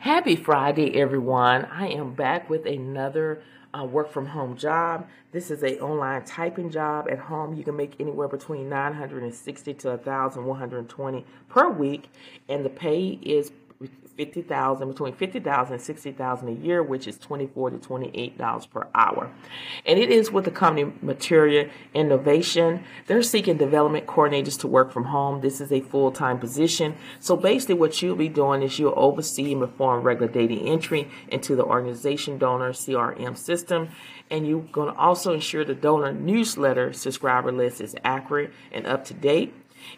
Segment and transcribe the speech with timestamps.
[0.00, 1.64] Happy Friday, everyone.
[1.64, 3.42] I am back with another
[3.76, 5.08] uh, work from home job.
[5.32, 7.54] This is a online typing job at home.
[7.54, 12.10] You can make anywhere between 960 to 1120 per week
[12.48, 13.50] and the pay is
[14.16, 17.78] fifty thousand between fifty thousand and sixty thousand a year, which is twenty four to
[17.78, 19.30] twenty eight dollars per hour.
[19.86, 22.82] And it is with the company Material Innovation.
[23.06, 25.40] They're seeking development coordinators to work from home.
[25.40, 26.96] This is a full time position.
[27.20, 31.54] So basically, what you'll be doing is you'll oversee and perform regular data entry into
[31.54, 33.88] the organization donor CRM system.
[34.30, 39.04] And you're going to also ensure the donor newsletter subscriber list is accurate and up
[39.06, 39.54] to date.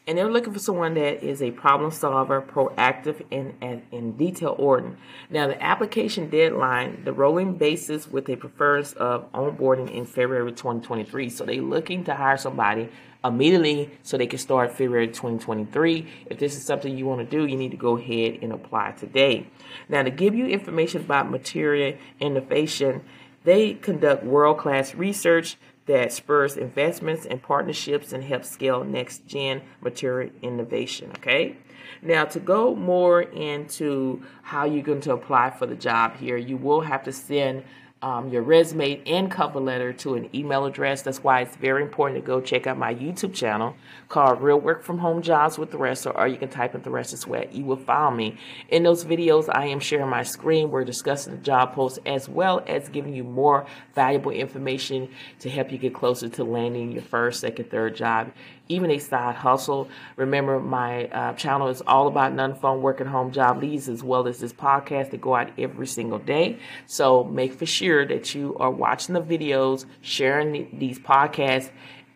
[0.07, 4.97] And they're looking for someone that is a problem solver, proactive, and, in detail ordering.
[5.29, 11.31] Now, the application deadline, the rolling basis with a preference of onboarding in February 2023.
[11.31, 12.89] So they're looking to hire somebody
[13.23, 16.07] immediately so they can start February 2023.
[16.27, 18.93] If this is something you want to do, you need to go ahead and apply
[18.93, 19.47] today.
[19.89, 23.03] Now, to give you information about material Innovation,
[23.45, 25.57] they conduct world class research
[25.91, 31.11] that spurs investments and partnerships and helps scale next gen material innovation.
[31.17, 31.57] Okay.
[32.01, 36.57] Now, to go more into how you're going to apply for the job here, you
[36.57, 37.65] will have to send
[38.03, 41.03] um, your resume and cover letter to an email address.
[41.03, 43.77] That's why it's very important to go check out my YouTube channel
[44.09, 47.53] called Real Work From Home Jobs with Thresa, or you can type in Thresa Sweat.
[47.53, 48.39] You will find me.
[48.71, 50.71] In those videos, I am sharing my screen.
[50.71, 55.09] We're discussing the job post as well as giving you more valuable information
[55.41, 58.33] to help you get closer to landing your first, second, third job,
[58.69, 59.89] even a side hustle.
[60.17, 64.27] Remember, my uh, channel is all about non-phone work at home job leads as well
[64.27, 66.59] as this podcast that go out every single day.
[66.87, 71.71] So make for sure sure that you are watching the videos, sharing these podcasts,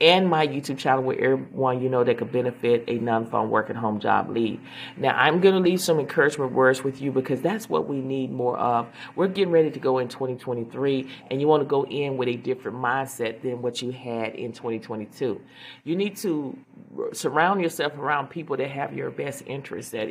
[0.05, 3.77] and my YouTube channel with everyone you know that could benefit a non-phone work at
[3.77, 4.60] home job lead.
[4.98, 8.30] Now, I'm going to leave some encouragement words with you because that's what we need
[8.30, 8.86] more of.
[9.16, 12.36] We're getting ready to go in 2023, and you want to go in with a
[12.36, 15.41] different mindset than what you had in 2022.
[15.84, 16.59] You need to
[17.15, 20.10] surround yourself around people that have your best interests, that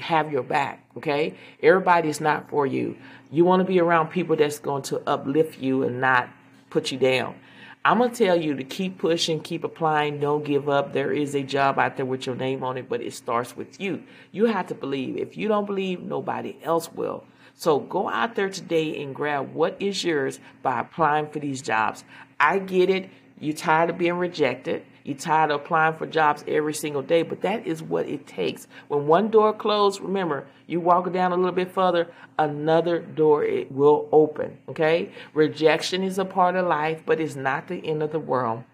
[0.00, 0.84] have your back.
[0.96, 2.96] Okay, everybody is not for you.
[3.30, 6.28] You want to be around people that's going to uplift you and not
[6.70, 7.36] put you down.
[7.84, 10.92] I'm going to tell you to keep pushing, keep applying, don't give up.
[10.92, 13.80] There is a job out there with your name on it, but it starts with
[13.80, 14.02] you.
[14.32, 15.16] You have to believe.
[15.16, 17.24] If you don't believe, nobody else will.
[17.54, 22.04] So go out there today and grab what is yours by applying for these jobs.
[22.38, 23.10] I get it.
[23.40, 24.84] You're tired of being rejected.
[25.08, 28.68] You're tired of applying for jobs every single day, but that is what it takes.
[28.88, 32.08] When one door closed, remember, you walk down a little bit further,
[32.38, 34.58] another door it will open.
[34.68, 35.10] Okay?
[35.32, 38.64] Rejection is a part of life, but it's not the end of the world.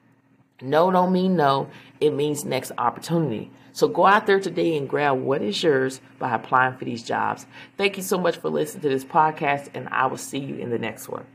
[0.60, 1.68] No don't mean no.
[2.00, 3.52] It means next opportunity.
[3.70, 7.46] So go out there today and grab what is yours by applying for these jobs.
[7.76, 10.70] Thank you so much for listening to this podcast, and I will see you in
[10.70, 11.26] the next one.